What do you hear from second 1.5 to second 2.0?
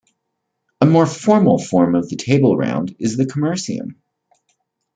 form